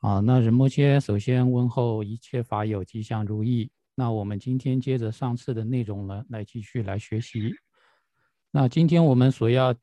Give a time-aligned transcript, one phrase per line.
[0.00, 3.70] 好，那仁波切首先问候一切法友吉祥如意。
[3.94, 7.54] 那我们今天接着上次的内容呢，来继续来学习。
[8.50, 9.74] 那今天我们所要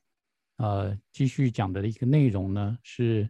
[0.58, 3.28] 呃继续讲的一个内容呢，是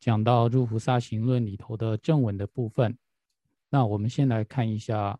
[0.00, 2.96] 讲到《入菩萨行论》里头的正文的部分。
[3.68, 5.18] 那我们先来看一下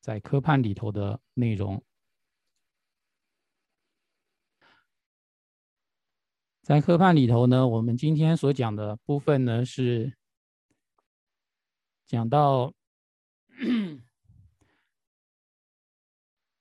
[0.00, 1.82] 在科判里头的内容。
[6.66, 10.12] 在科判里头呢，我们今天所讲的部分呢，是
[12.04, 12.74] 讲到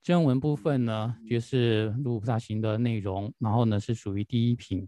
[0.04, 4.88] 正文部分呢，就是入菩萨行的内容，然后呢是属于第一品，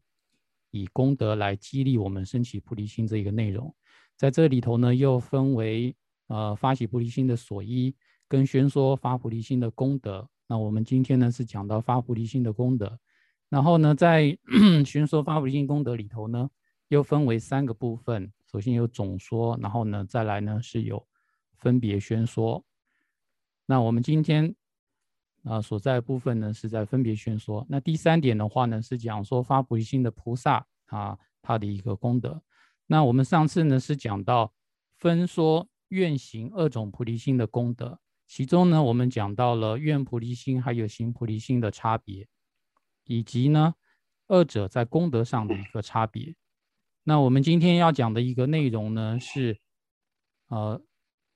[0.70, 3.74] 以功德来激励我们升起菩提心这一个内容。
[4.16, 5.96] 在这里头呢，又分为
[6.28, 7.96] 呃发起菩提心的所依，
[8.28, 10.30] 跟宣说发菩提心的功德。
[10.46, 13.00] 那我们今天呢是讲到发菩提心的功德。
[13.50, 14.38] 然后呢，在
[14.86, 16.50] 寻说发菩提心功德里头呢，
[16.90, 18.32] 又分为三个部分。
[18.52, 21.06] 首先有总说，然后呢，再来呢是有
[21.58, 22.64] 分别宣说。
[23.66, 24.56] 那我们今天
[25.44, 27.66] 啊所在部分呢，是在分别宣说。
[27.70, 32.42] 那第三点的话呢，是讲说发菩提心的菩萨啊，他的一个功德。
[32.86, 34.54] 那我们上次呢是讲到
[34.98, 42.28] 分说愿行二种菩提心的功德，其中呢我们讲到了愿菩提心还有行菩提心的差别。
[43.08, 43.74] 以及呢，
[44.28, 46.36] 二者在功德上的一个差别。
[47.04, 49.60] 那我们今天要讲的一个内容呢，是
[50.50, 50.82] 呃，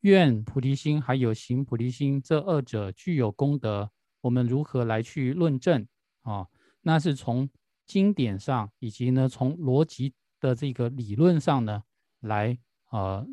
[0.02, 5.88] 愿菩提心还有行菩提心这二者具有功德，我们如何来去论证
[6.24, 6.48] 啊？
[6.82, 7.50] 那是从
[7.86, 11.84] 经典上以及呢，从逻辑的这个理论上呢，
[12.20, 12.58] 来
[12.90, 13.26] 呃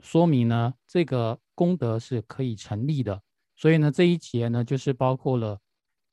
[0.00, 3.22] 说明呢，这个功德是可以成立的。
[3.56, 5.60] 所以呢，这一节呢，就是包括了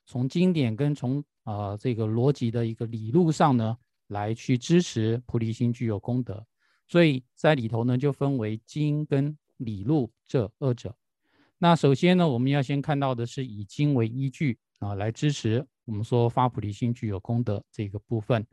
[0.04, 3.76] 从经典跟从啊，这个逻辑的一个理路上呢，
[4.08, 6.46] 来去支持菩提心具有功德，
[6.86, 10.96] 所以在里头呢就分为经跟理路这二者。
[11.58, 18.46] 那首先呢，我们要先看到的是以经为依据啊，来支持我们说发菩提心具有功德这个部分。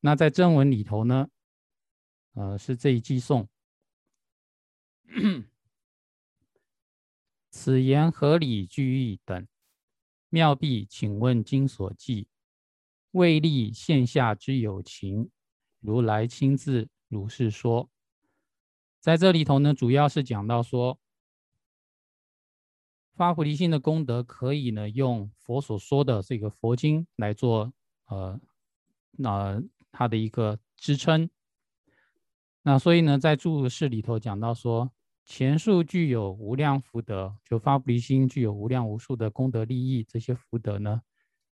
[0.00, 1.28] 那在正文里头呢，
[2.34, 3.48] 呃，是这一句颂：
[7.50, 9.46] 此言合理具义等。
[10.34, 12.26] 妙谛，请问经所记，
[13.10, 15.30] 为立现下之有情，
[15.78, 17.90] 如来亲自如是说。
[18.98, 20.98] 在这里头呢，主要是讲到说，
[23.12, 27.70] 发菩提心的功德，可以呢用佛所说的这个佛经来做，
[28.06, 28.40] 呃，
[29.10, 31.28] 那它的一个支撑。
[32.62, 34.90] 那所以呢，在注释里头讲到说。
[35.24, 41.00] 前述具有无量福德，就发菩提心具有无量无数的功德利益，这些福德呢，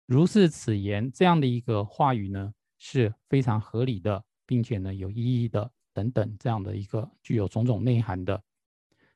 [0.06, 8.40] 如是此言这样的一个话语呢，是非常合理的，并且呢有意义的等等这样的一个具有种种内涵的。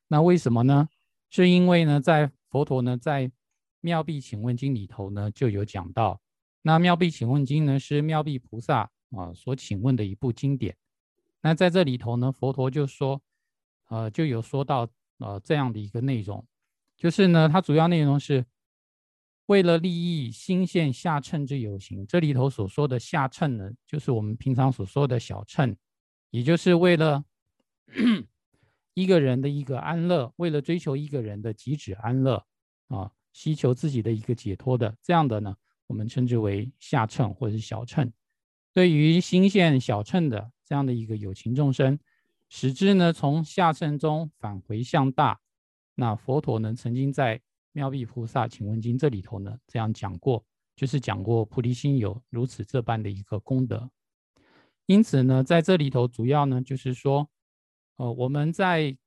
[0.08, 0.88] 那为什么呢？
[1.30, 3.30] 是因为呢，在佛陀呢在
[3.80, 6.20] 妙臂请问经里头呢就有讲到，
[6.62, 10.76] 那妙臂请问经呢是妙臂菩萨啊所请问的一部经典。
[11.40, 13.22] 那在这里头呢，佛陀就说。
[13.90, 16.46] 呃，就有说到呃这样的一个内容，
[16.96, 18.46] 就是呢，它主要内容是
[19.46, 22.06] 为了利益新线下乘之有形。
[22.06, 25.76] 这里头所说的下乘呢，就是我们平常所说的小乘，
[26.30, 27.24] 也就是为了
[28.94, 32.46] 一个人的一个安乐，为了追求一个人的极致安乐
[32.86, 35.56] 啊，希求自己的一个解脱的这样的呢，
[35.88, 38.12] 我们称之为下乘或者是小乘。
[38.72, 41.98] 对于新线小乘的这样的一个有情众生。
[42.50, 45.40] 使之呢，从下乘中返回向大。
[45.94, 47.38] 那佛陀呢，曾经在
[47.70, 50.44] 《妙臂菩萨请问经》这里头呢，这样讲过，
[50.74, 53.88] 就是讲过菩提心有如此这般的一个功德。
[54.86, 57.30] 因此呢，在这里头主要呢，就是说，
[57.96, 58.98] 呃，我们在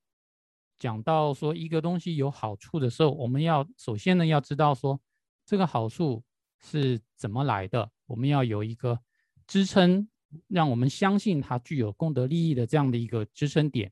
[0.80, 5.02] 讲到说一个东西有好处的时候，我们要首先呢，要知道说
[5.46, 6.24] 这个好处
[6.62, 9.02] 是怎么来的，我们要有一个
[9.46, 10.08] 支撑。
[10.48, 13.92] 让我们相信它具有功德利益的这样的一个支撑点，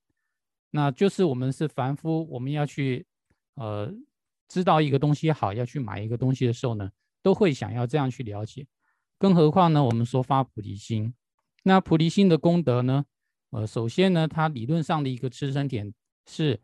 [0.69, 3.05] 那就是我们是凡夫，我们要去
[3.55, 3.93] 呃
[4.47, 6.91] 知道一个东西好，要去买一个东西的时候呢，
[7.21, 8.65] 都会想要这样去了解。
[9.17, 11.13] 更何况呢，我们说发菩提心，
[11.63, 13.05] 那菩提心的功德呢，
[13.51, 15.93] 呃，首先呢，它理论上的一个支撑点
[16.25, 16.59] 是，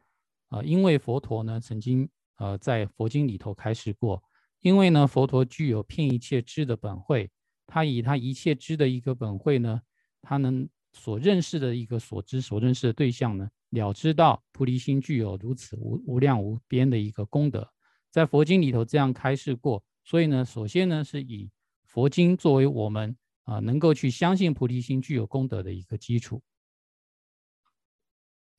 [0.49, 4.23] 呃，因为佛陀呢曾经呃在佛经里头开示过，
[4.61, 7.29] 因为呢佛陀具有骗一切知的本慧。
[7.67, 9.81] 他以他一切知的一个本慧呢，
[10.21, 17.69] 他能所认识的一个所知所认识的对象呢，了知到菩提心具有如此无无量无边的一个功德，
[18.09, 21.51] 在佛经里头这样开示过，所以呢，首先呢是以
[21.83, 26.41] 佛经作为我们啊，能够去相信菩提心具有功德的一个基础。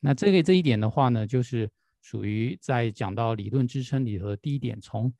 [0.00, 1.68] 那这个这一点的话呢，就是
[2.00, 5.12] 属于在讲到理论支撑里头的第一点，从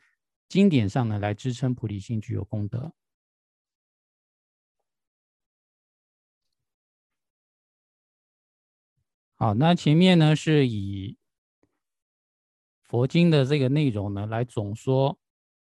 [0.49, 2.93] 经典上呢来支撑菩提心具有功德。
[9.41, 11.17] 好，那前面呢是以
[12.83, 15.17] 佛经的这个内容呢来总说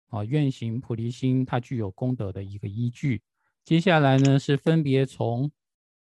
[0.07, 3.21] 啊，愿行菩提心它具有功德的一个依据。
[3.63, 5.51] 接下来呢是分别从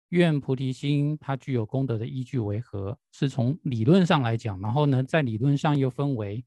[0.09, 2.99] 愿菩提心它具有功德的依据为何？
[3.13, 6.43] 是从理论上来讲，然后呢在理论上又分为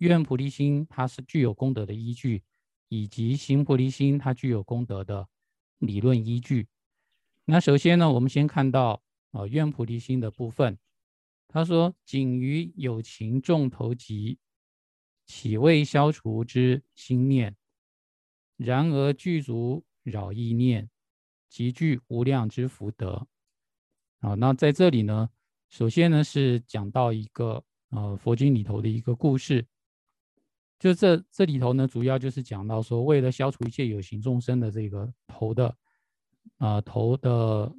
[0.00, 2.42] 愿菩提心它是具有功德的依据，
[2.90, 5.26] 以及行菩提心它具有功德的
[5.78, 6.68] 理论依据。
[7.46, 9.02] 那首先呢，我们先看到
[9.32, 10.78] 啊愿菩提心的部分，
[11.48, 14.38] 他说：“仅于有情众投集，
[15.26, 17.56] 岂未消除之心念？
[18.56, 20.88] 然而具足扰意念。”
[21.52, 23.26] 集聚无量之福德，
[24.20, 25.28] 啊，那在这里呢，
[25.68, 29.66] 首先呢是讲到一个呃佛经里头的一个故事，
[30.78, 35.76] 就这这里头呢，主要就是讲到说，为了消除一切有形众生的这个头的
[36.56, 37.70] 啊头的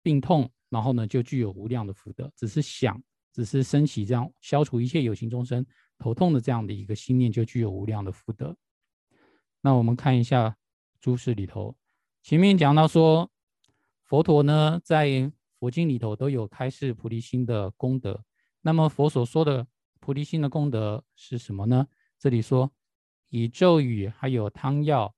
[0.00, 2.98] 病痛，然后呢就具有无量的福德，只是想，
[3.30, 5.64] 只是升起这样消除一切有形众生
[5.98, 8.56] 头痛的这样的一个心念，就具有无量的福德。
[9.60, 10.56] 那我们看一下
[10.98, 11.76] 诸事里头。
[12.22, 13.30] 前面讲到说，
[14.04, 18.24] 佛陀呢在佛经里头都有开示菩提心的功德。
[18.62, 19.66] 那么佛所说的
[20.00, 21.86] 菩提心的功德是什么呢？
[22.18, 22.72] 这里说
[23.28, 25.14] 以咒语还有汤药，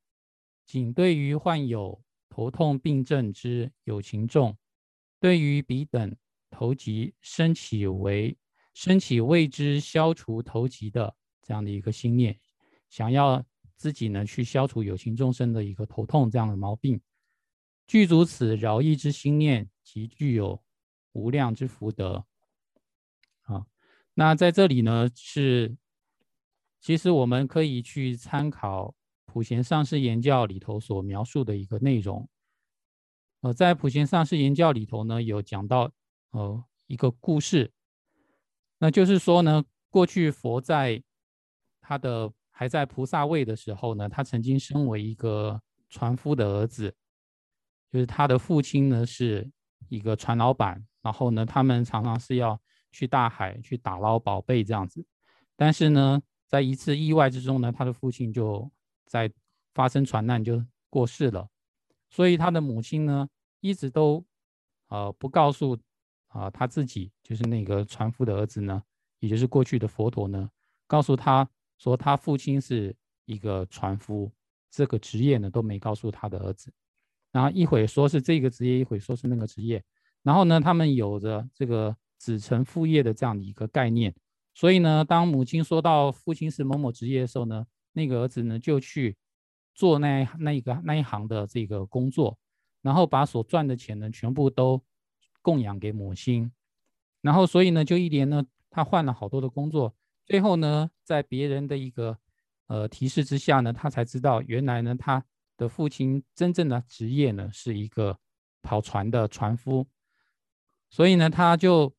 [0.67, 4.57] 仅对于患有头痛病症之有情众，
[5.25, 6.15] 对于彼等
[6.51, 8.37] 头疾升起为
[8.75, 12.39] 升起为之消除头疾的这样的一个心念，
[12.91, 13.43] 想要。
[13.77, 17.01] 自己呢，去消除有情众生的一个头痛这样的毛病，
[17.87, 20.63] 具足此饶益之心念，即具有
[21.13, 22.25] 无量之福德。
[23.43, 23.67] 啊，
[24.15, 25.77] 那在这里呢，是
[26.81, 28.95] 其实我们可以去参考
[29.25, 32.29] 普贤上师言教里头所描述的一个内容。
[33.45, 35.93] 呃，在普贤上师言教里头呢，有讲到
[36.31, 37.71] 呃一个故事，
[38.79, 41.03] 那就是说呢，过去佛在
[41.83, 45.61] 他的还在菩萨位的时候呢，他曾经身为一个
[45.91, 46.95] 船夫的儿子，
[47.93, 49.51] 就是他的父亲呢是
[49.91, 52.59] 一个船老板，然后呢，他们常常是要
[52.93, 55.05] 去大海去打捞宝贝这样子。
[55.55, 56.19] 但是呢，
[56.49, 58.71] 在一次意外之中呢，他的父亲就
[59.05, 59.31] 在
[59.75, 61.47] 发生船难就过世了，
[62.09, 63.29] 所以他的母亲呢
[63.65, 64.23] 一直都
[64.89, 65.79] 呃不告诉
[66.29, 68.83] 啊他自己，就是那个船夫的儿子呢，
[69.21, 70.51] 也就是过去的佛陀呢，
[70.87, 71.49] 告诉他。
[71.77, 72.95] 说他父亲是
[73.25, 74.31] 一个船夫，
[74.71, 76.73] 这个职业呢都没告诉他的儿子，
[77.33, 79.83] 然后一会说是这个职业，一会说是那个职业，
[80.23, 84.15] 然后呢，他们有着这个子承父业的这样的一个概念，
[84.55, 89.17] 所以呢，当母亲说到父亲是某某职业的时候呢，那个儿子呢就去
[89.75, 92.39] 做那那一个那一行的这个工作，
[92.85, 94.79] 然后把所赚的钱呢全部都
[95.41, 96.53] 供养给母亲，
[97.23, 99.95] 然后所以呢就一连呢他换了好多的工作。
[100.27, 102.19] 最后呢，在别人的一个
[102.67, 105.25] 呃提示之下呢，他才知道原来呢，他
[105.57, 108.19] 的父亲真正的职业呢是一个
[108.61, 109.87] 跑船的船夫，
[110.91, 111.91] 所以呢，他就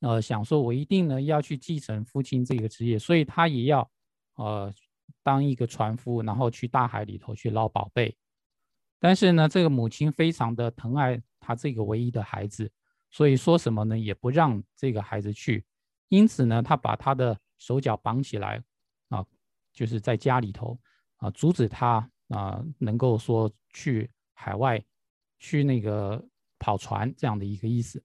[0.00, 3.90] 呃想说，我一定呢要去继承父亲这个职业，所以他也要
[4.36, 4.70] 呃
[5.22, 8.14] 当一个船夫，然后去大海里头去捞宝贝。
[9.04, 12.72] 但是呢，这个母亲非常的疼爱他这个唯一的孩子，
[13.10, 15.62] 所以说什么呢，也不让这个孩子去。
[16.08, 18.64] 因此呢，他把他的手脚绑起来，
[19.10, 19.22] 啊，
[19.74, 20.80] 就是在家里头
[21.16, 24.82] 啊，阻止他啊，能够说去海外
[25.38, 26.26] 去那个
[26.58, 28.02] 跑船这样的一个意思。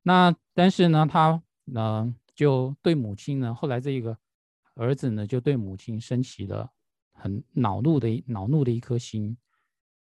[0.00, 4.16] 那但是呢，他呢就对母亲呢，后来这个
[4.76, 6.70] 儿子呢就对母亲升起了
[7.10, 9.36] 很恼怒的恼怒的一颗心，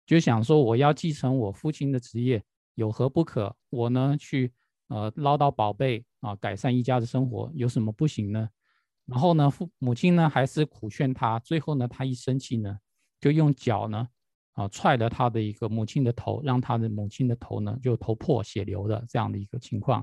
[0.08, 2.42] 就想说我要继承我父亲的职业
[2.74, 3.54] 有何不可？
[3.70, 4.52] 我呢去。
[4.90, 8.48] 呃，捞到宝贝啊，改善一家的生活有什么不行呢？
[9.04, 12.78] 然后呢，父母亲呢还是苦劝他，最后呢，他一生气呢，
[13.20, 14.08] 就用脚呢
[14.54, 20.02] 啊踹了他的一个母亲的头，让他的母亲的头呢就头破血流的这样的一个情况。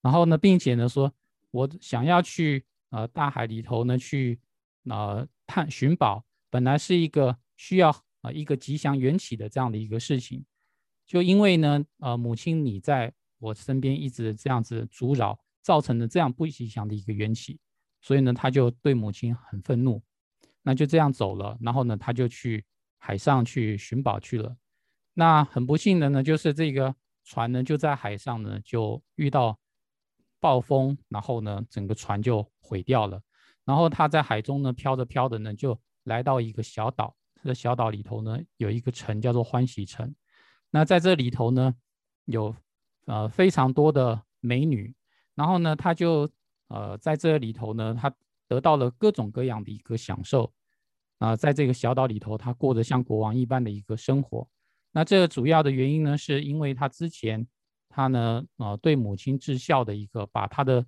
[0.00, 1.12] 然后呢，并且呢说，
[1.50, 4.40] 我想要去呃大海里头呢去
[4.88, 10.44] 呃探寻宝，本来是一个需要啊一个吉祥缘起的这样的一个事情，
[11.06, 13.12] 就因为呢呃母亲你在。
[13.42, 17.58] 我身边一直这样子阻扰，造成了这样不吉祥的一个缘起，
[18.02, 20.02] 所以呢，他就对母亲很愤怒，
[20.60, 21.56] 那就这样走了。
[21.58, 22.62] 然后呢，他就去
[22.98, 24.54] 海上去寻宝去了。
[25.14, 29.58] 那很不幸的呢，就是这个船呢就在海上呢就遇到
[30.38, 33.22] 暴风，然后呢整个船就毁掉了。
[33.64, 37.16] 然后他在海中呢飘着飘着呢，就来到一个小岛。
[37.42, 40.14] 这个小岛里头呢有一个城叫做欢喜城。
[40.70, 41.74] 那在这里头呢
[42.26, 42.54] 有
[43.06, 44.94] 呃非常多的美女。
[45.34, 46.30] 然后呢他就
[46.68, 48.14] 呃在这里头呢他
[48.46, 50.52] 得到了各种各样的一个享受。
[51.18, 54.48] 啊，在这个小岛里头，他过着像国王一般的一个生活。
[54.90, 57.46] 那这个主要的原因呢，是因为他之前
[57.90, 60.82] 他呢，呃，对母亲至孝的一个，把他的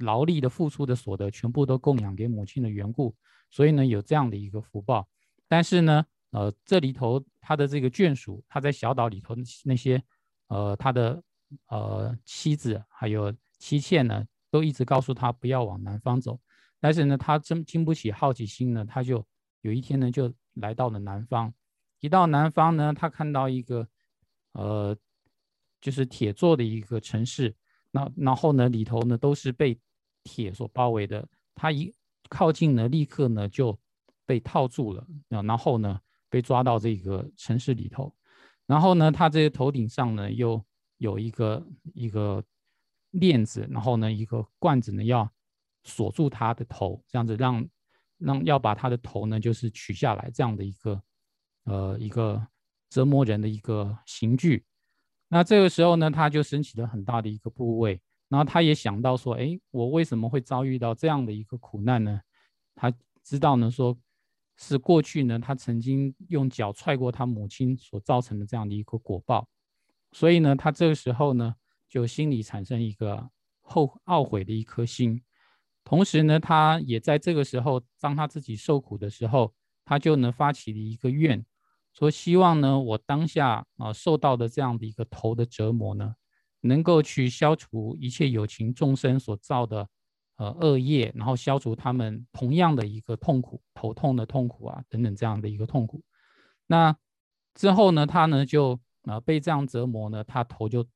[0.00, 3.14] 劳力的付出的所得全部都供养给母亲的缘故，
[3.48, 5.06] 所以呢，有这样的一个福报。
[5.48, 9.34] 但是呢，呃，这里头他的这个眷属，他在小岛里头
[9.64, 10.02] 那些，
[10.48, 11.22] 呃，他的
[11.68, 16.38] 呃妻子还有妻妾呢，都一直告诉他不要往南方走。
[16.80, 19.26] 但是呢，他真经不起好奇心呢，他就。
[19.62, 21.52] 有一天呢，就来到了南方。
[21.98, 23.88] 一到南方呢，他看到一个，
[24.52, 24.96] 呃，
[25.80, 27.52] 就是铁做的一个城市。
[27.90, 29.76] 那然后呢，里头呢都是被
[30.22, 31.26] 铁所包围的。
[31.52, 31.92] 他一
[32.28, 33.76] 靠近呢，立刻呢就
[34.26, 35.06] 被套住了。
[35.28, 38.14] 然后呢，被抓到这个城市里头。
[38.66, 40.62] 然后呢，他这个头顶上呢又
[40.98, 42.44] 有一个一个
[43.12, 45.26] 链子，然后呢一个罐子呢要
[45.84, 47.66] 锁住他的头，这样子让。
[48.18, 51.02] 让要把他的头呢，就是取下来，这样的一个，
[51.64, 52.46] 呃，一个
[52.88, 54.64] 折磨人的一个刑具。
[55.28, 58.00] 那这个时候呢，他就升起了很大的一个部位。
[58.30, 62.18] 然后他也想到说，哎，我为什么会遭遇到这样的一个苦难呢？
[62.74, 62.90] 他
[63.22, 63.94] 知道呢，说
[64.56, 69.48] 是过去呢，他曾经用脚踹过他母亲所造成的这样的一个果报。
[70.12, 71.54] 所以呢，他这个时候呢，
[71.88, 73.28] 就心里产生一个
[73.60, 75.22] 后懊悔的一颗心。
[75.84, 79.52] 同时呢，他也在这个时候，当他自己受苦的时候，
[79.84, 81.44] 他就能发起了一个愿，
[81.92, 86.14] 说希望呢，我当下啊受到的这样的一个头的折磨呢，
[86.62, 89.88] 能够去消除一切有情众生所造的
[90.36, 96.02] 呃恶业，然后消除他们同样的一个痛苦、头痛的痛苦啊等等这样的一个痛苦。
[96.66, 96.96] 那
[97.54, 100.86] 之后呢，他呢就啊被这样折磨呢，他头就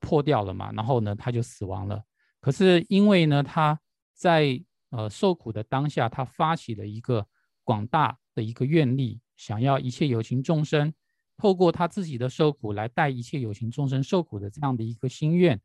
[0.00, 2.02] 破掉了嘛，然后呢他就死亡了。
[2.40, 3.78] 可是因为呢他
[4.14, 4.60] 在
[4.90, 7.26] 呃受苦的当下，他发起了一个
[7.62, 10.92] 广大的一个愿力，想要一切有情众生
[11.36, 15.60] 透过他自己的受苦来带一切有情众生受苦的这样的一个心愿，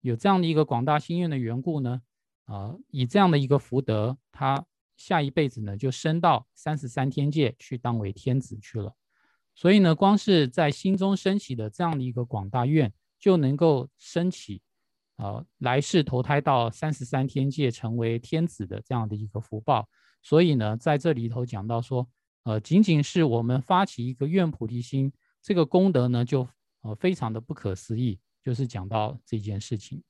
[0.00, 2.02] 有这样的一个广大心愿的缘故呢，
[2.46, 4.64] 啊，以这样的一个福德，他
[4.96, 8.94] 下一辈子呢就升到三十三天界去当为天子去了。
[9.54, 14.62] 所以呢，光是在心中升起的这样的一个广大愿，就能够升起。
[15.16, 19.86] 呃，来世投胎到三十三天界成为天子的这样的一个福报，
[20.22, 22.08] 所以呢，在这里头讲到说，
[22.44, 26.48] 呃，仅仅是我们发起一个愿菩提心，这个功德呢，就
[26.80, 30.02] 呃非常的不可思议，就是讲到这件事情。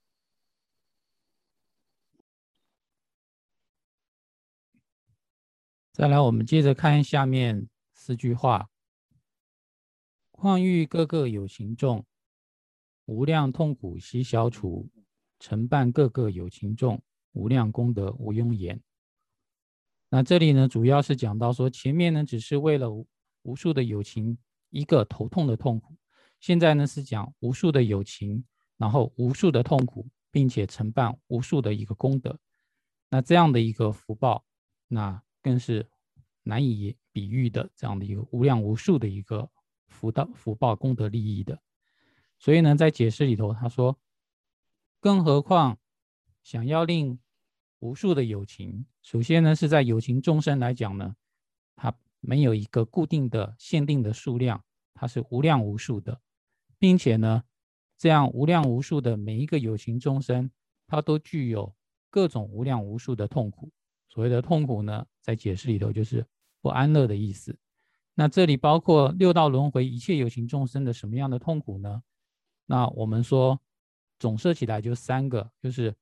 [5.93, 8.71] 再来，我们接着看下面四句话：
[10.31, 12.07] 况欲各个有情众，
[13.05, 14.89] 无量痛苦悉消除。
[15.39, 18.81] 承办各个有情众，无量功德无庸言。
[20.09, 22.89] 那这里呢，主要是讲到说，前面呢只是为了
[23.43, 24.39] 无数的友情
[24.71, 25.97] 一个头痛的痛苦，
[26.39, 28.43] 现在呢是讲无数的友情，
[28.79, 32.39] 然后无数的痛苦，并且承办无数的一个功德。
[33.11, 34.45] 那这样的一个福报，
[34.87, 35.91] 那更是
[36.43, 39.51] 难以比喻的，这样的一个无量无数的一个
[39.89, 41.61] 福道福报功德利益的。
[42.39, 43.99] 所以呢，在解释里头，他说。
[45.01, 45.79] 更何况，
[46.45, 47.19] 想要令
[47.81, 51.17] 无数的友情，首先呢是在友情众生来讲呢，
[51.75, 54.63] 它没有一个固定的限定的数量，
[54.95, 56.21] 它是无量无数的，
[56.79, 57.43] 并且呢，
[57.99, 60.49] 这样无量无数的每一个友情众生，
[60.87, 61.75] 它都具有
[62.09, 63.73] 各种无量无数的痛苦。
[64.09, 66.27] 所谓的痛苦呢，在解释里头就是
[66.61, 67.57] 不安乐的意思。
[68.15, 72.03] 那这里包括六道轮回一切有情众生的什么样的痛苦呢？
[72.67, 73.59] 那我们说。
[74.19, 75.93] 总设起来就三个，就是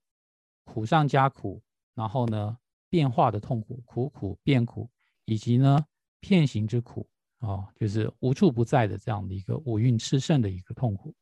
[0.64, 1.62] 苦上加苦，
[1.94, 2.58] 然后呢
[2.90, 4.90] 变化的痛苦，苦苦变苦，
[5.24, 5.82] 以及呢
[6.20, 7.08] 片行之苦
[7.38, 11.14] 啊，就是无处不在的这样的一个五蕴炽盛的一个痛苦。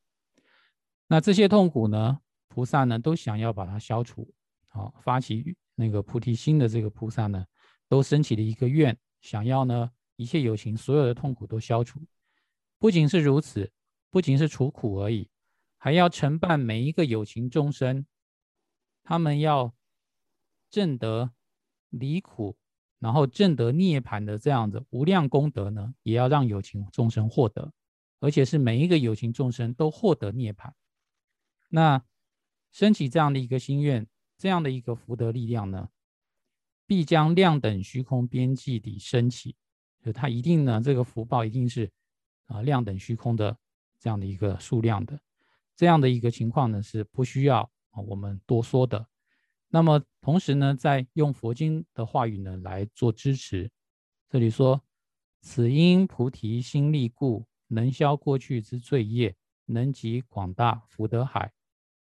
[1.07, 4.29] 那这些痛苦呢，菩萨呢都想要把它消除，
[4.71, 7.47] 啊，发起那个菩提心的这个菩萨呢，
[7.89, 12.01] 都升起了一个愿，想要呢一切有情所有的痛苦都消除。
[12.79, 13.73] 不仅是如此，
[14.11, 15.29] 不仅是除苦而已。
[15.77, 18.05] 还要承办每一个有情众生，
[19.05, 19.73] 他们要
[20.71, 21.33] 证得
[21.91, 22.59] 离苦
[22.99, 27.73] 然后证得涅槃的这样的无量功德呢，也要让有情众生获得，
[28.19, 30.73] 而且是每一个有情众生都获得涅槃。
[31.69, 32.05] 那
[32.73, 35.91] 升起这样的一个心愿，这样的一个福德力量呢，
[36.89, 39.55] 必将量等虚空边际里升起，
[40.03, 41.91] 就它一定呢，这个福报一定是
[42.47, 43.55] 啊量等虚空的
[44.01, 45.21] 这样的一个数量的，
[45.77, 49.07] 这样的一个情况呢是不需要啊我们多说的。
[49.69, 53.71] 那么同时呢，在用佛经的话语呢来做支持。
[54.31, 54.83] 这里说
[55.43, 61.53] ：“此因菩提心力故，能消过去之罪业，能集广大福德海，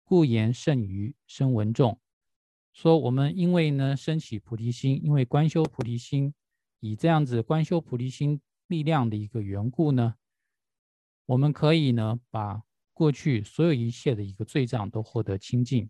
[0.03, 1.99] 故言甚于声闻众。”
[2.73, 6.33] 说我们因为呢升起菩提心，因为观修菩提心，
[6.79, 10.15] 以这样子观修菩提心力量的一个缘故呢，
[11.25, 12.63] 我们可以呢把
[12.93, 15.89] 过去所有一切的一个罪障都获得清净。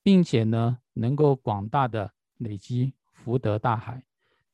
[0.00, 4.02] 并且呢，能够广大的累积福德大海。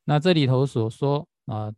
[0.02, 1.73] 那这里头所说啊，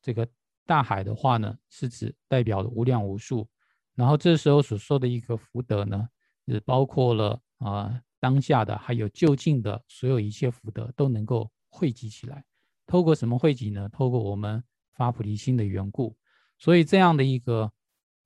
[0.00, 0.28] 这个
[0.64, 3.48] 大海的话呢，是指代表的无量无数。
[3.94, 6.08] 然后这时候所说的一个福德呢，
[6.46, 12.44] 是包括了啊当下的还有就近的所有一切福德都能够汇集起来。
[12.84, 13.88] 透过什么汇集呢？
[13.88, 14.64] 透过我们
[14.94, 16.16] 发菩提心的缘故。
[16.58, 17.72] 所以这样的一个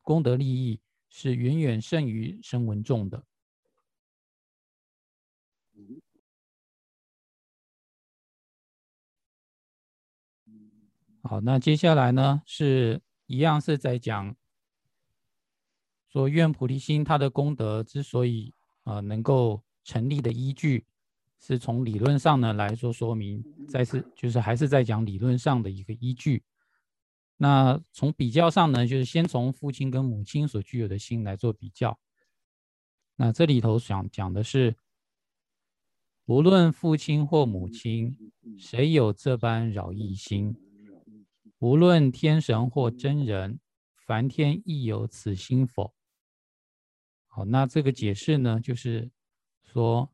[0.01, 0.81] 功德利益
[1.11, 3.23] 是远远胜于声闻众的。
[11.23, 14.35] 好，那接下来呢，是一样是在讲
[16.09, 18.55] 说愿菩提心它的功德之所以
[18.85, 20.85] 啊能够成立的依据，
[21.39, 26.43] 是从理论上呢来说说明，再次就是还是在讲理论上的一个依据。
[27.37, 31.99] 那从比较上呢，就是先从父亲跟母亲所具有的心来做比较。
[33.17, 34.77] 那这里头想讲的是，
[36.27, 38.17] 无论父亲或母亲，
[38.59, 40.55] 谁有这般扰意心？
[41.59, 43.59] 无论天神或真人，
[43.97, 45.95] 凡天亦有此心否？
[47.27, 49.11] 好，那这个解释呢，就是
[49.73, 50.11] 说，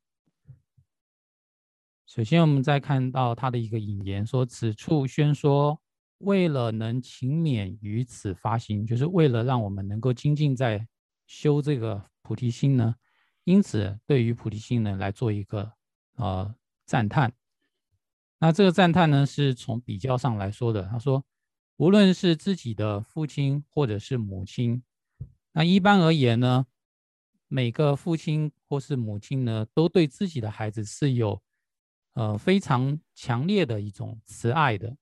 [2.06, 5.80] 首先我们再看到他的一个引言，说此处宣说，
[6.18, 10.86] 为了能勤勉于此发心，就是为了让我们能够精进在
[11.26, 12.96] 修这个菩提心呢，
[13.44, 15.72] 因此对于菩提心呢来做一个
[16.16, 17.32] 呃赞叹。
[18.38, 21.24] 那这个赞叹呢，是从比较上来说的，他说。
[21.78, 24.82] 无论是自己的父亲或者是母亲，
[25.52, 26.64] 那一般而言呢，
[27.48, 31.42] 每个父亲或是母亲呢，都对自己的孩子是有
[32.14, 34.96] 呃非常强烈的一种慈爱的。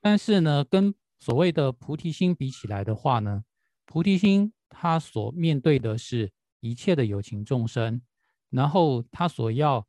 [0.00, 3.44] 但是呢，跟所谓的菩提心比起来的话呢，
[3.84, 8.02] 菩提心他所面对的是一切的有情众生，
[8.50, 9.86] 然后他所要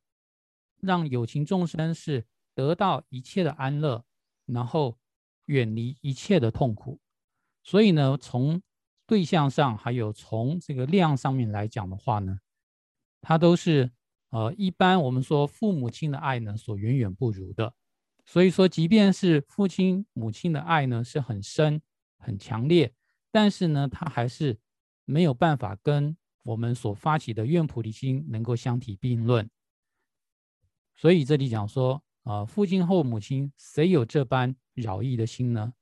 [0.80, 4.06] 让有情众生是得到一切的安乐，
[4.46, 4.98] 然后。
[5.48, 7.00] 远离一切的痛苦，
[7.64, 8.62] 所以呢，从
[9.08, 12.40] 对象上还有从这个量上面来讲的话呢，
[13.22, 13.90] 它都是
[14.30, 17.74] 呃一般我们说父母亲的爱呢所远远不如的。
[18.26, 21.82] 所以说，即便是父亲母亲的爱呢是很深
[22.18, 22.94] 很强烈，
[23.32, 24.60] 但是呢，他还是
[25.06, 29.50] 没有办法跟我们所发起的愿菩提心能够相提并论。
[30.96, 34.56] 所以这里讲说啊，父亲或母亲谁有这般？
[34.74, 35.74] 饶益的心呢？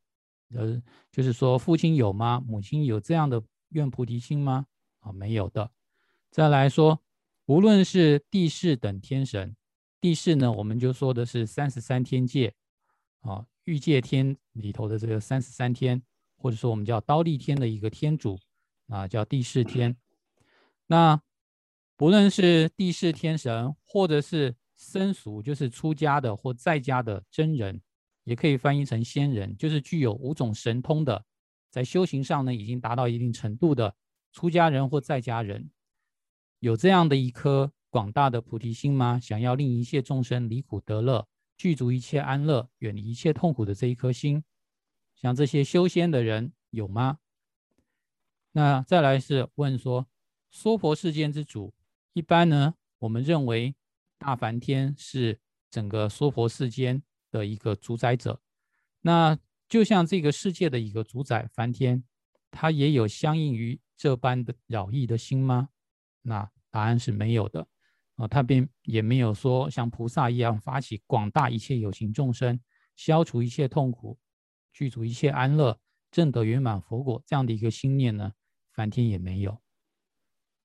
[0.53, 0.81] 呃，
[1.11, 2.41] 就是说，父亲有吗？
[2.45, 4.67] 母亲有这样的愿菩提心吗？
[4.99, 5.71] 啊，没有的。
[6.29, 7.01] 再来说，
[7.45, 9.55] 无论是地势等天神，
[9.99, 12.53] 地势呢，我们就说的是三十三天界
[13.21, 16.01] 啊，欲界天里头的这个三十三天，
[16.37, 18.37] 或者说我们叫刀立天的一个天主
[18.87, 19.95] 啊，叫地势天。
[20.87, 21.19] 那
[21.97, 27.81] 不论是地势天神，或者是僧俗，就是出家的或在家的真人。
[28.25, 31.25] 也可以翻译成仙人，就是具有五种神通的，
[31.69, 33.95] 在修行上呢已经达到一定程度的
[34.33, 35.69] 出家人或在家人，
[36.59, 39.19] 有这样的一颗广大的菩提心吗？
[39.19, 44.43] 想要令一切众生离苦得乐，具足一切安乐，远离一切痛苦的这一颗心，
[45.15, 47.19] 像这些修仙的人有吗？
[48.53, 50.07] 那再来是问说，
[50.49, 51.73] 娑婆世间之主，
[52.13, 53.75] 一般呢，我们认为
[54.17, 57.03] 大梵天是整个娑婆世间。
[57.35, 58.39] 的一个主宰者，
[59.01, 62.01] 那就像这个世界的一个主宰梵天，
[62.49, 65.67] 他也有相应于这般的扰意的心吗？
[66.21, 67.67] 那答案是没有的
[68.15, 72.57] 啊，他便也没有说像菩萨一样发起广大一切有情众生，
[72.95, 74.17] 消除一切痛苦，
[74.71, 75.77] 具足一切安乐，
[76.09, 78.31] 证得圆满佛果这样的一个心念呢，
[78.71, 79.59] 梵天也没有。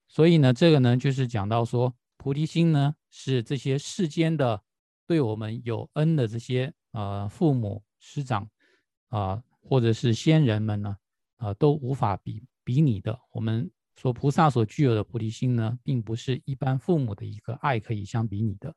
[0.07, 4.63] 所以呢，这个呢就是讲到说，菩提心呢是这些世间的。
[5.11, 8.49] 对我们有恩的这些呃父母师长
[9.09, 10.97] 啊，或者是先人们呢，
[11.39, 13.21] 啊，都无法比比拟的。
[13.33, 18.73] 我们说菩萨所具有的菩提心呢，并不是一般父母的一个爱可以相比拟的。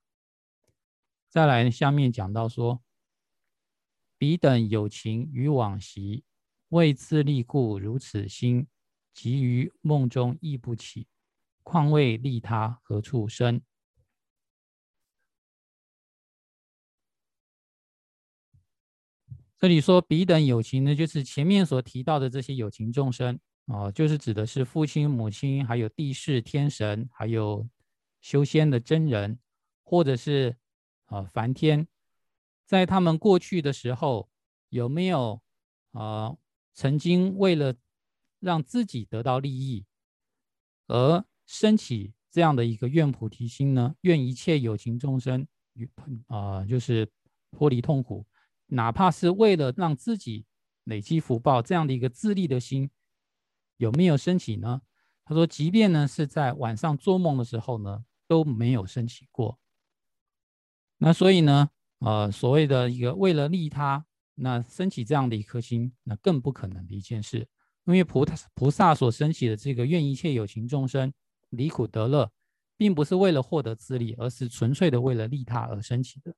[1.29, 2.81] 再来，下面讲到说，
[4.17, 6.23] 彼等有情于往昔，
[6.69, 8.65] 为自利故如此心，
[9.13, 11.05] 即于梦中亦不起，
[11.61, 13.61] 况为利他何处生？
[19.63, 27.65] 这里说彼等有情呢，就是前面所提到的这些有情众生啊，就是指的是父亲、母亲，还有地势、天神，还有
[28.19, 29.39] 修仙的真人，
[29.81, 30.57] 或者是
[31.05, 31.87] 啊梵天，
[32.65, 34.29] 在他们过去的时候，
[34.67, 35.41] 有没有
[35.93, 36.35] 啊
[36.73, 37.73] 曾经为了
[38.41, 39.85] 让自己得到利益
[40.87, 43.95] 而升起这样的一个愿菩提心呢？
[44.01, 45.89] 愿一切有情众生与
[46.27, 47.09] 啊，就是
[47.49, 48.25] 脱离痛苦。
[48.67, 50.45] 哪怕是为了让自己
[50.85, 52.89] 累积福报这样的一个自利的心，
[53.77, 54.81] 有没有升起呢？
[55.25, 59.57] 他说，即便呢是在晚上做梦的时候呢，都没有升起过。
[60.97, 67.47] 那所以呢，呃，所谓的一个为了利他，那升起这样的一颗心，那更不可能的一件事。
[67.85, 71.13] 因为菩萨菩萨所升起的这个愿一切有情众生
[71.49, 72.31] 离苦得乐，
[72.75, 76.33] 并不是为了获得自利，而是纯粹的为了利他而升起的。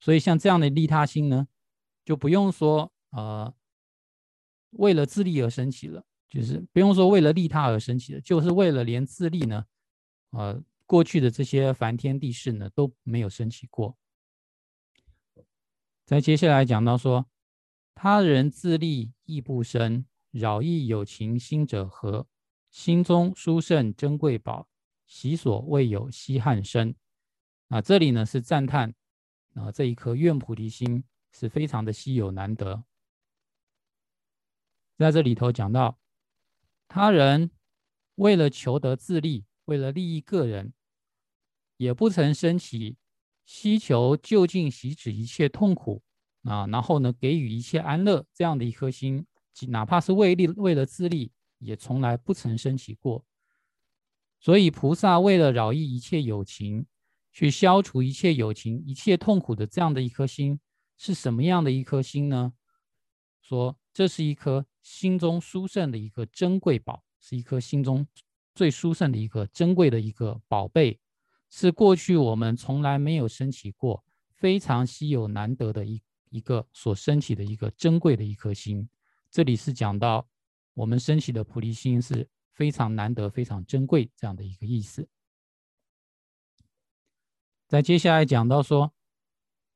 [0.00, 1.48] 所以像这样的利他心呢？
[2.08, 3.54] 就不用说呃，
[4.70, 9.66] 为了自利而升起了，就是不用说为了利他而升起的，就是为了连自利呢，
[10.30, 13.94] 呃，过去的这些梵天地势呢都没有升起过。
[16.06, 17.26] 再接下来讲到说，
[17.94, 22.26] 他人自利亦不生，扰益有情心者何？
[22.70, 24.66] 心中殊胜珍贵宝，
[25.04, 26.94] 习所未有稀罕生。
[27.68, 28.94] 啊，这里呢是赞叹
[29.52, 31.04] 啊这一颗愿菩提心。
[31.32, 32.84] 是非常的稀有难得，
[34.96, 35.98] 在这里头讲到，
[36.88, 37.50] 他人
[38.16, 40.72] 为了求得自利，为了利益个人，
[41.76, 42.96] 也不曾升起
[43.44, 46.02] 希求就近洗止一切痛苦
[46.42, 49.26] 啊，然后呢给予一切安乐这样的一颗心，
[49.68, 53.24] 哪怕是为利为了自利，也从来不曾升起过。
[54.40, 56.86] 所以菩萨为了饶益一切有情，
[57.32, 60.60] 去消除一切有情一切痛苦的这样的一颗心。
[60.98, 62.52] 是什么样的一颗心呢？
[63.40, 68.06] 说这是一颗心中殊胜的一个珍贵宝，是一颗心中
[68.52, 71.00] 最殊胜的一个珍贵的一个宝贝，
[71.48, 78.90] 是过去我们从来没有升起过，非常稀有难得的一一个所升起的一个珍贵的一颗心。
[79.30, 80.28] 这里是讲到
[80.74, 85.08] 我们升起的菩提心是非常难得、非常珍贵这样的一个意思。
[87.68, 88.92] 在接下来讲到说。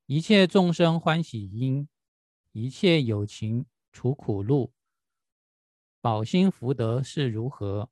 [0.05, 1.87] 一切众生欢喜因，
[2.51, 4.73] 一切有情除苦路。
[6.01, 7.89] 宝心福德是如何？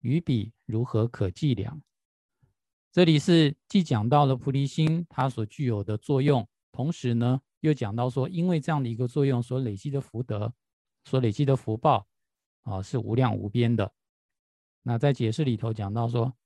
[0.00, 1.80] 于彼如何可计量？
[2.92, 10.52] 这里是既讲到了菩提心它所具有的作用，同时呢又讲到说，因为这样的一个作用所累积的福德，
[11.04, 12.06] 所累积的福报
[12.64, 13.94] 啊是无量无边的。
[14.82, 16.36] 那在解释里头讲到说，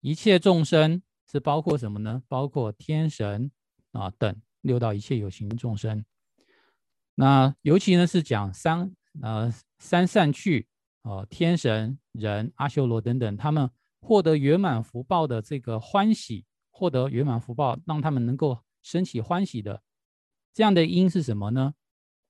[0.00, 2.22] 一切众生是包括什么呢？
[2.28, 3.50] 包括天神。
[3.96, 6.04] 啊，等六道一切有情众生，
[7.14, 10.68] 那尤其呢是讲三呃三善趣
[11.02, 19.82] 哦，天神、人、阿修罗等等，他们获得圆满福报的这个欢喜，获得圆满福报，让他们能够升起欢喜的
[20.52, 21.72] 这样的因是什么呢？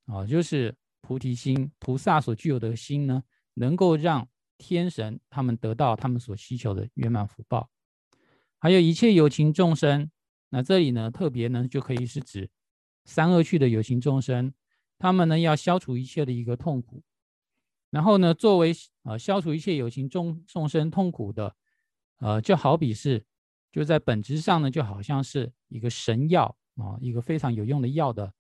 [0.07, 3.25] 啊，就是菩提心，菩萨所具有的心呢，
[3.55, 7.69] 能够让天神他们得到他们所需求的圆满福报，
[8.61, 10.11] 还有一切有情众生。
[10.57, 12.49] 那这里呢，特别呢，就可以是指
[13.05, 14.55] 三恶趣的有情众生，
[14.97, 17.03] 他们呢要消除一切的一个痛苦，
[17.91, 21.55] 然后呢，作为呃消除一切有情众众生痛苦的，
[22.21, 23.23] 呃，就好比是
[23.71, 28.33] 就在本质上呢，就好像是一个神药啊，一个非常有用的药的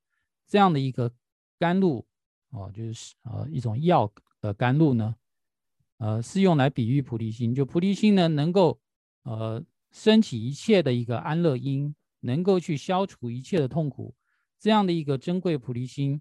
[0.47, 1.13] 这样的一个
[1.59, 2.07] 甘露
[2.49, 5.15] 哦，就是呃一种药的甘露呢，
[5.99, 8.81] 呃，是用来比喻菩提心，就菩提心呢能够
[9.25, 9.63] 呃。
[9.93, 11.95] 升起一切的一个安乐因，
[12.27, 14.15] 能够去消除一切的痛苦，
[14.59, 16.21] 这样的一个珍贵菩提心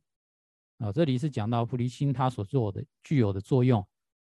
[0.78, 3.86] 啊，这里是讲到菩提心它所做的具有的作用。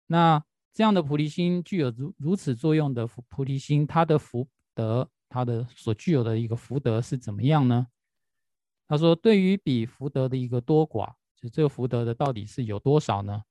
[0.06, 7.88] 那这样的菩提心具有如如此作用的菩提心，它的福德，它的所具有的一个福德是怎么样呢？
[8.88, 13.42] 他说，对于比福德的一个多寡，就这个福德的到底是有多少呢？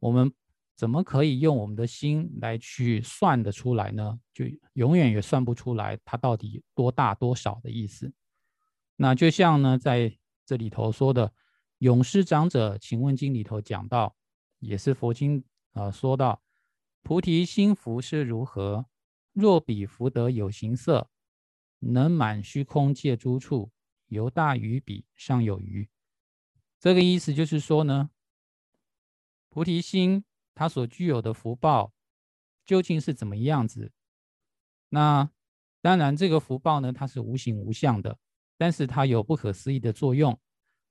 [0.00, 0.32] 我们
[0.80, 4.18] 怎么可以用我们的心来去算得出来呢？
[4.32, 8.10] 就永远也算不出来它到底多大多少的意思。
[8.96, 10.16] 那就像呢，在
[10.46, 11.28] 这里头说的
[11.80, 14.16] 《勇士长者请问经》里头讲到，
[14.58, 16.42] 也是佛经啊说到，
[17.02, 18.86] 菩提心福是如何？
[19.34, 21.10] 若比福德有形色，
[21.80, 23.70] 能满虚空界诸处，
[24.06, 25.86] 犹大于彼尚有余。
[26.78, 28.08] 这个意思就是说呢，
[29.50, 30.24] 菩提心。
[30.54, 31.92] 它所具有的福报
[32.66, 33.92] 究竟是怎么样子？
[34.90, 35.30] 那
[35.80, 38.18] 当然，这个福报呢，它是无形无相的，
[38.58, 40.38] 但是它有不可思议的作用。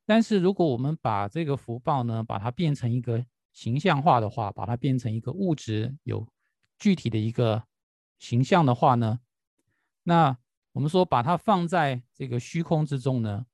[0.06, 6.28] 但是如果我们把这个福报呢，把它变成一个形象化的话，把它变成一个物质有
[6.80, 7.63] 具体的一个
[8.17, 9.19] 形象的话呢，
[10.04, 10.38] 那
[10.72, 13.45] 我们说把它放在这个虚空之中呢，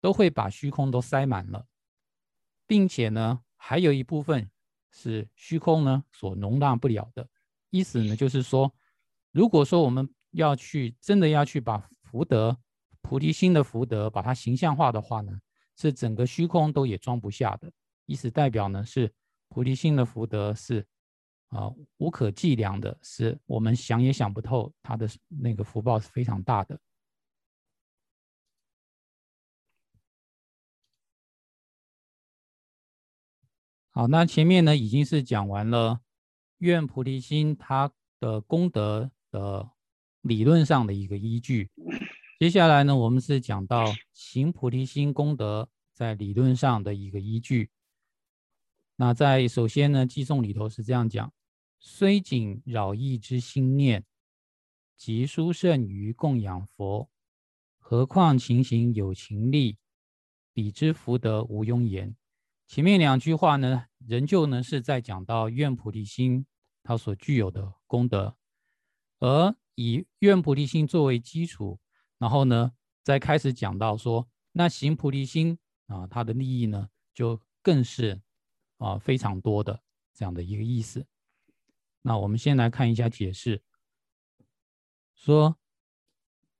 [0.00, 1.66] 都会把虚空都塞满了，
[2.66, 4.50] 并且呢，还有一部分。
[5.00, 7.24] 是虚空呢所容纳不了的
[7.70, 8.72] 意思呢，就是说，
[9.30, 12.58] 如果说我们要去真的要去把福德、
[13.00, 15.38] 菩提心的福德把它形象化的话呢，
[15.76, 17.70] 是整个虚空都也装不下的。
[18.06, 19.12] 意思代表呢，是
[19.48, 20.84] 菩提心的福德是
[21.48, 26.78] 啊无可计量的，是我们想也想不透，它的那个福报是非常大的。
[33.98, 35.98] 好，那前面呢已经是讲完了
[36.58, 39.70] 愿菩提心它的功德的
[40.20, 41.68] 理论上的一个依据。
[42.38, 47.70] 接下来呢，我们是讲到行菩提心功德在理论上的一个依据。
[48.94, 51.32] 那在首先呢，寄诵里头是这样讲：
[51.80, 54.04] 虽仅扰意之心念，
[54.96, 57.10] 即殊胜于供养佛，
[57.80, 59.76] 何况情形有情力，
[60.52, 62.14] 彼之福德无庸言。
[62.68, 66.44] 前面两句话呢，仍旧呢是在讲到愿菩提心
[66.82, 68.36] 它所具有的功德，
[69.20, 71.80] 而以愿菩提心作为基础，
[72.18, 78.20] 然后呢，再开始讲到说，那行菩提心啊，它的利益呢，就更是
[78.76, 81.06] 啊非常多的这样的一个意思。
[82.02, 83.62] 那我们先来看一下解释，
[85.14, 85.56] 说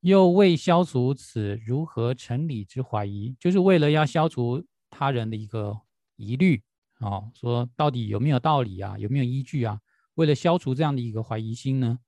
[0.00, 5.82] 又为消除此如何成理之怀疑，就是为了要消除他人的一个。
[6.18, 6.62] 疑虑
[6.98, 8.98] 啊，说到底有没有道理啊？
[8.98, 9.80] 有没有依据啊？
[10.14, 11.98] 为了消除这样的一个怀疑心呢，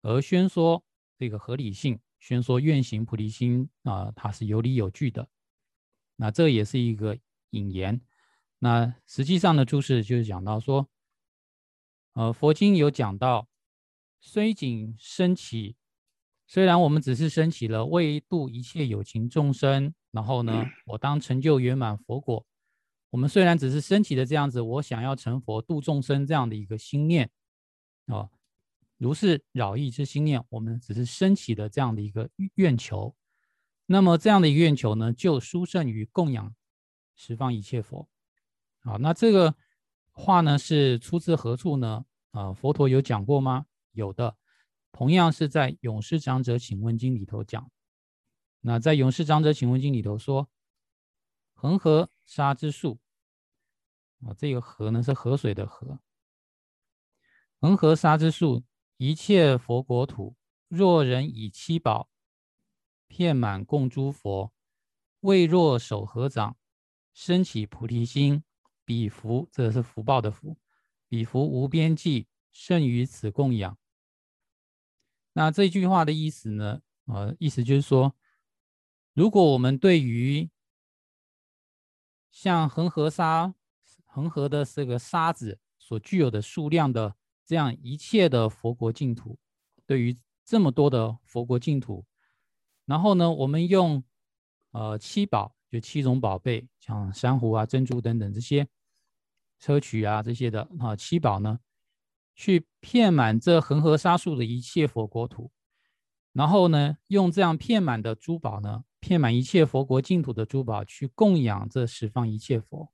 [0.00, 0.82] 而宣说
[1.18, 5.28] 这个合理性，宣说愿行菩提心啊，它是有理有据的。
[6.16, 7.18] 那这也是一个
[7.50, 8.00] 引言。
[8.58, 10.88] 那实际上的注释就是讲到说，
[12.14, 13.46] 呃，佛经有讲到，
[14.18, 15.76] 虽仅升起，
[16.46, 22.46] 虽然我们只是升起了为度一切有情众生，然后呢，我当成就圆满佛果。
[23.10, 27.30] 我们虽然只是升起的这样子，我想要成佛度众生这样的一个心念，
[28.06, 28.28] 啊，
[28.96, 33.14] 如是扰意之心念，我们只是升起的这样的一个愿求，
[33.86, 36.54] 那么这样的一个愿求呢，就殊胜于供养
[37.16, 38.08] 十方一切佛。
[38.80, 39.54] 好，那这个
[40.12, 42.04] 话呢是出自何处呢？
[42.32, 43.66] 啊，佛陀有讲过吗？
[43.92, 44.36] 有的，
[44.92, 47.70] 同样是在《勇士长者请问经》里头讲。
[48.60, 50.48] 那在《勇士长者请问经》里头说。
[51.60, 53.00] 恒河沙之树
[54.20, 55.98] 啊，这个河呢是河水的河。
[57.58, 58.64] 恒河沙之树，
[58.98, 60.36] 一切佛国土，
[60.68, 62.10] 若人以七宝
[63.06, 64.52] 遍满供诸佛，
[65.20, 66.58] 未若手合掌，
[67.14, 68.44] 升起菩提心，
[68.84, 70.58] 彼福，这是福报的福，
[71.08, 73.78] 彼福无边际，胜于此供养。
[75.32, 76.82] 那这句话的意思呢？
[77.06, 78.14] 呃，意思就是说，
[79.14, 80.50] 如果我们对于
[82.30, 83.54] 像恒河沙、
[84.04, 87.14] 恒河的这个沙子所具有的数量的
[87.44, 89.38] 这样一切的佛国净土，
[89.86, 92.04] 对于这么多的佛国净土，
[92.84, 94.02] 然后呢，我们用
[94.72, 98.66] 呃七宝，就七种宝贝，像珊瑚啊、珍珠等等这些
[99.60, 101.58] 砗磲啊这些的啊七宝呢，
[102.34, 105.50] 去遍满这恒河沙数的一切佛国土，
[106.38, 108.84] 然后呢，用这样遍满的珠宝呢。
[109.00, 112.92] 遍满一切佛国净土的珠宝，去供养这十方一切佛，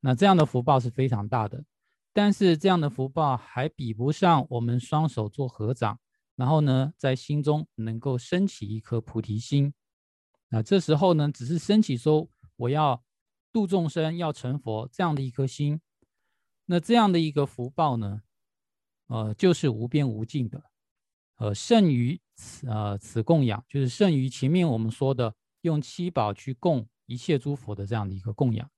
[0.00, 1.64] 那这样的福报是非常大的。
[2.12, 5.98] 但是这样的福报还比不上我们双手做合掌，
[6.36, 9.72] 然后呢，在心中能够升起一颗菩提心。
[10.48, 13.02] 那这时候呢，只是升起说我要
[13.50, 15.80] 度众生，要成佛这样的一颗心，
[16.66, 18.20] 那这样的一个福报呢，
[19.06, 20.64] 呃，就是无边无尽的。
[21.36, 28.70] 呃，胜于此呃此供养，就是胜于前面我们说的用七宝去供一切诸佛的这样的一个供养。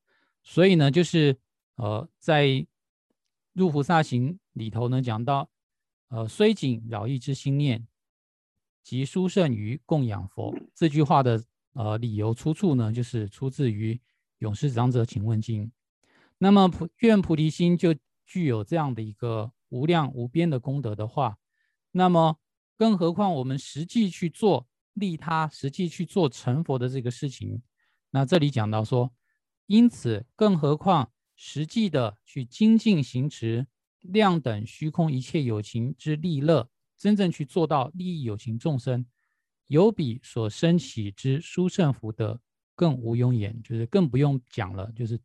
[0.42, 1.38] 所以呢，就是
[1.76, 2.66] 呃在
[3.52, 5.48] 入菩萨行里头呢讲到，
[6.08, 7.86] 呃，虽谨饶意之心念，
[8.82, 10.54] 即殊胜于供养佛。
[10.74, 13.94] 这句话的呃理由出处呢，就是出自于
[14.38, 15.66] 《永世长者请问经》。
[16.38, 17.94] 那么菩愿菩提心就
[18.26, 21.38] 具有这样的一个无量无边的功德的话，
[21.92, 22.38] 那么
[22.76, 27.62] 更何况我们实际去做利他、实际去做成佛的这个事情，
[28.10, 29.12] 那这里讲到说，
[29.66, 33.66] 因此更何况实际的去精进行持
[34.00, 39.06] 量等虚空一切有情之利乐，真正去做到利益有情众生，
[39.66, 42.40] 有比所生起之殊胜福德
[42.74, 45.20] 更无庸言，就是更不用讲了，就是。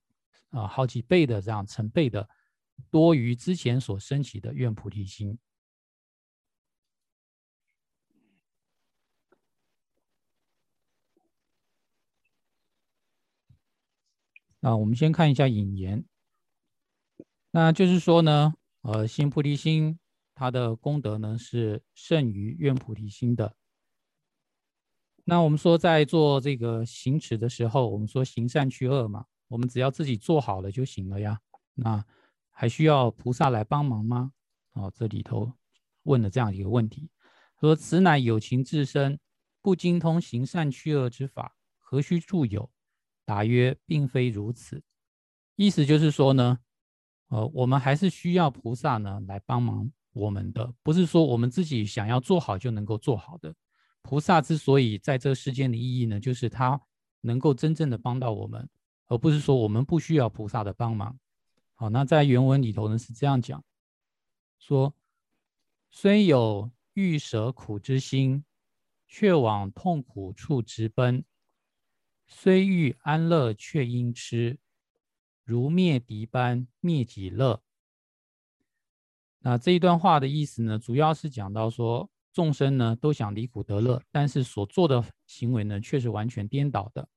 [0.52, 2.28] 啊，好几倍的这样成倍的
[2.90, 5.38] 多于之前所升起的愿菩提心。
[14.62, 16.04] 啊，我们先看一下引言。
[17.52, 19.98] 那就是说呢，呃，行菩提心
[20.36, 23.56] 它的功德呢是胜于愿菩提心的。
[25.26, 29.26] 那我们说在做这个行持的时候，我们说行善去恶嘛。
[29.48, 31.39] 我们只要自己做好了就行了呀，
[31.74, 32.06] 那
[32.52, 34.32] 还需要菩萨来帮忙吗？
[34.74, 35.52] 哦，这里头
[36.04, 37.10] 问了这样一个问题，
[37.60, 39.19] 说此乃有情自身
[39.62, 42.69] 不精通行善去恶之法，何须助有？
[43.30, 44.82] 答曰，并非如此。
[45.56, 46.58] 意思就是说呢，
[47.28, 53.54] 呃，我们还是需要菩萨呢来帮忙我们的，不是说我们自己想要做好就能够做好的。
[54.02, 56.82] 菩萨之所以在这世间的意义呢，就是他
[57.22, 58.68] 能够真正的帮到我们。
[59.06, 61.20] 而不是说我们不需要菩萨的帮忙。
[61.76, 63.63] 好，那在原文里头呢是这样讲：
[64.58, 64.96] 说
[65.92, 68.44] 虽有欲舍苦之心，
[69.08, 71.24] 却往痛苦处直奔；
[72.32, 74.60] 虽欲安乐，却因痴，
[75.44, 77.62] 如灭敌般灭己乐。
[79.39, 87.10] 那这一段话的意思呢，主要是讲到说众生呢都想离苦得乐，但是所做的行为呢却是完全颠倒的。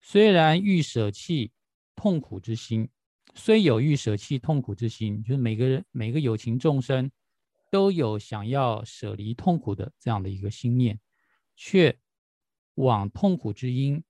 [0.00, 1.52] 虽然欲舍弃
[1.96, 2.88] 痛苦之心，
[3.34, 7.10] 虽有欲舍弃痛苦之心，就是每个人每个有情众生
[7.70, 11.00] 都有想要舍离痛苦的这样的一个心念，
[11.56, 11.98] 却
[12.74, 14.02] 往痛苦之因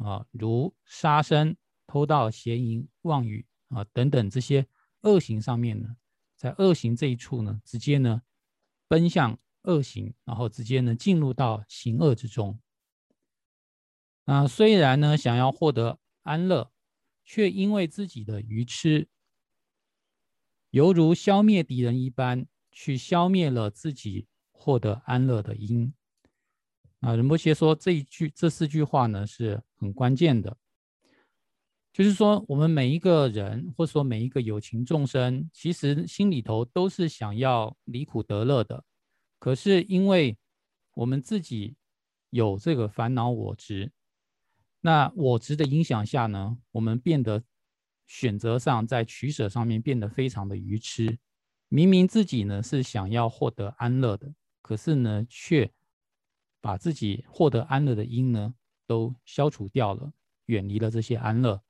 [0.00, 4.66] 啊，如杀生、偷盗、邪淫、妄语啊等等这些
[5.02, 5.96] 恶行上面呢，
[6.36, 8.22] 在恶行这一处呢，直接呢
[8.88, 12.58] 奔向恶行，然后直接呢进入到行恶之中。
[14.24, 16.72] 啊，虽然呢想要获得安乐，
[17.24, 19.08] 却因为自己的愚痴，
[20.70, 25.92] 犹如消灭敌人一般，去消灭了自己获得安乐的因。
[27.00, 30.56] 啊，仁波切说这一句、这四句话呢是很关键的，
[31.92, 38.84] 就是说我们每一个人，或者说每一个有情众生，其实心里头都是想要离苦得乐的，
[39.38, 40.36] 可是因为
[40.94, 41.76] 我们自己
[42.28, 43.90] 有这个烦恼我执。
[44.82, 47.42] 那我执的影响下呢，我们变得
[48.06, 51.18] 选择上在取舍上面变得非常的愚痴。
[51.68, 55.70] 明明自己呢是想要获得安乐的，可是呢却
[56.60, 58.54] 把自己获得安乐的因呢
[58.90, 60.12] 都消除掉了，
[60.46, 61.62] 远离了这些安乐。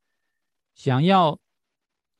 [0.74, 1.38] 想要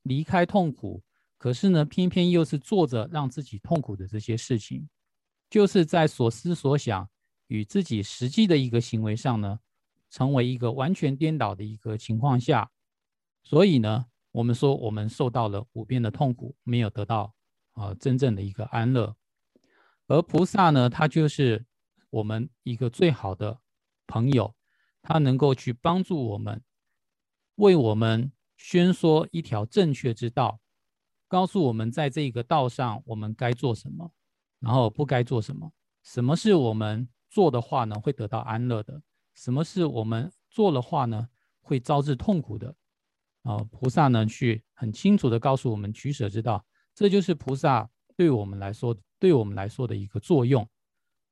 [0.02, 1.02] 离开痛苦，
[1.38, 4.86] 可是呢偏偏又是做着让自己痛苦的这些事情，
[5.48, 7.08] 就是在所思所想
[7.46, 9.58] 与自己实际的一个行为上呢。
[10.12, 12.68] 成为一个完全颠倒的一个情况下，
[13.44, 17.32] 所以呢，我们说我们受到了无边的痛苦，没有得到
[17.74, 19.14] 啊真正的一个安乐。
[20.08, 21.64] 而菩萨呢，他就是
[22.10, 23.60] 我们一个最好的
[24.08, 24.52] 朋友，
[25.02, 26.62] 他能够去帮助我们，
[27.56, 30.60] 为我们宣说一条正确之道，
[31.28, 34.12] 告诉我们在这个道上我们该做什么，
[34.58, 39.02] 然后不该做什么，什么是我们做的话呢会得到安乐的。
[39.34, 41.28] 什么是我们做的话呢，
[41.60, 42.74] 会招致痛苦的
[43.42, 43.56] 啊？
[43.70, 50.68] 菩萨呢，去很清楚的告诉我们取舍之道，这就是菩萨对我们来说，对我们来说的一个作用。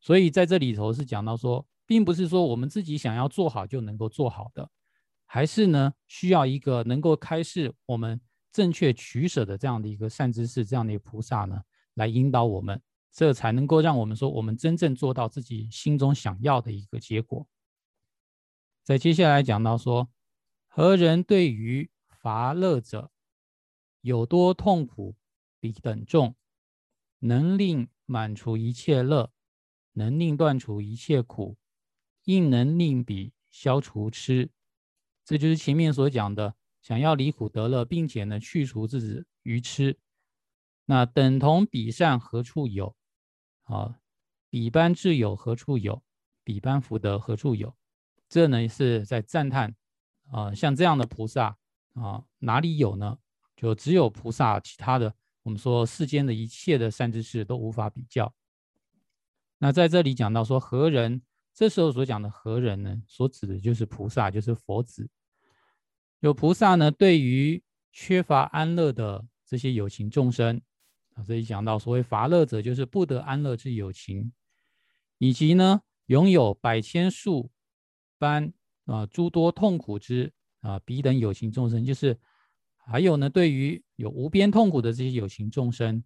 [0.00, 4.71] 所以在这里头是讲到说，并不是说我们自己想要做好就能够做好的，
[5.25, 8.21] 还是呢需要一个能够开示我们
[8.52, 11.62] 正确取舍的这样的一个善知识，这样的一个菩萨呢，
[11.94, 12.79] 来引导我们，
[13.10, 17.48] 这才能够让我们说我们真正做到自己心中想要的一个结果。
[18.85, 20.10] 在接下来讲到说，
[20.67, 23.10] 何人对于乏乐者
[24.02, 25.17] 有多痛苦
[25.58, 26.37] 比等重，
[27.21, 29.33] 能令满除一切乐，
[29.94, 31.56] 能令断除一切苦，
[32.29, 34.50] 应能令彼消除痴。
[35.24, 39.98] 这就是前面所讲的，想要离苦得乐，并且呢去除自己愚痴，
[40.85, 42.94] 那等同彼善何处有？
[43.62, 43.98] 啊，
[44.50, 46.02] 彼般智友何处有？
[46.44, 47.74] 彼般福德何处有？
[48.29, 49.74] 这呢是在赞叹
[50.31, 51.56] 啊，像这样的菩萨
[51.94, 53.18] 啊，哪里有呢？
[53.56, 55.14] 就只有菩萨，其他的
[55.44, 58.35] 我们说世间的一切的善知识都无法比较。
[59.56, 61.22] 那在这里讲到说何人，
[61.59, 65.11] 这时候所讲的何人呢，所指的就是菩萨，就是佛子。
[66.21, 70.63] 有菩萨呢，对于缺乏安乐的这些有情众生
[71.17, 74.33] 啊，这里讲到所谓乏乐者，就是不得安乐之有情，
[75.19, 77.50] 以及呢拥有百千数
[78.19, 78.52] 般
[78.85, 82.17] 啊诸多痛苦之啊彼等有情众生，就是
[82.77, 86.04] 还有呢对于有无边痛苦的这些有情众生，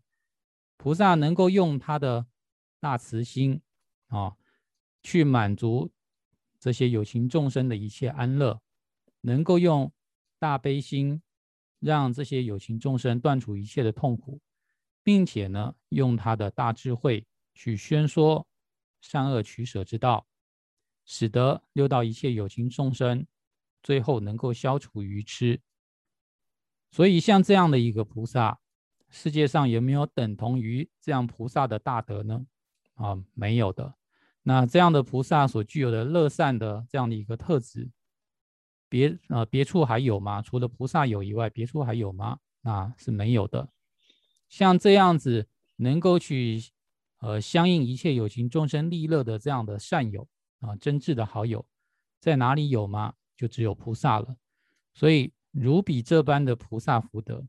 [0.78, 2.24] 菩萨能够用他的
[2.80, 3.60] 大慈心
[4.06, 4.34] 啊
[5.02, 5.90] 去满足
[6.58, 8.60] 这些有情众生的一切安乐，
[9.20, 9.92] 能够用
[10.38, 11.22] 大悲心。
[11.84, 14.40] 让这些有情众生断除一切的痛苦，
[15.02, 17.26] 并且呢，用他的大智慧
[17.56, 18.46] 去宣说
[19.00, 20.24] 善恶取舍之道，
[21.04, 23.26] 使得六道一切有情众生
[23.82, 25.60] 最后能够消除愚痴。
[26.92, 28.60] 所以，像这样的一个菩萨，
[29.08, 32.46] 世界上有没有等同于这样菩萨的大德呢？
[32.94, 33.96] 啊，没有的。
[34.42, 37.90] 那这样的菩萨所具有的乐善的这样的一个特质。
[38.88, 40.42] 别呃，别处还有吗？
[40.42, 42.38] 除了菩萨有以外，别处还有吗？
[42.60, 43.68] 那是没有的。
[44.48, 46.62] 像这样子能够去
[47.20, 50.28] 呃相应一切有情众生利乐的这样的善友
[50.60, 51.64] 啊，真挚的好友，
[52.20, 53.14] 在哪里有吗？
[53.34, 54.36] 就只有菩萨了。
[54.92, 57.46] 所以如比这般的菩萨福德，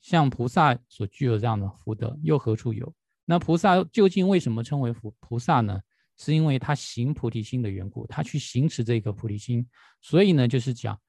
[0.00, 2.94] 像菩萨所具有这样的福德，又何处有？
[3.24, 5.80] 那菩萨究竟为什么称为菩菩萨呢？
[6.18, 9.64] 是因为他行菩提心的缘故，他去行持这个菩提心，
[10.00, 11.00] 所以呢，就是讲，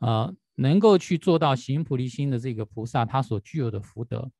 [0.00, 4.30] 呃，能够去做到行菩提心的这个菩萨，他所具有的福德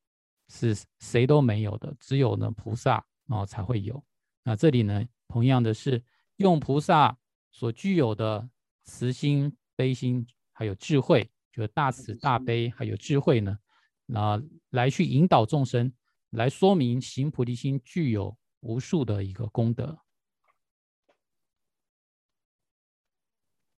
[0.48, 4.04] 是谁都没有的，只有呢菩萨啊才会有。
[4.42, 6.02] 那这里呢，同样的是
[6.38, 7.16] 用菩萨
[7.52, 8.50] 所具有的
[8.82, 13.56] 慈心、悲心，还有智慧，就是大慈大悲，还有智慧呢，
[14.06, 15.92] 那来去引导众生，
[16.30, 18.36] 来说明行菩提心具有。
[18.60, 19.98] 无数的一个功德。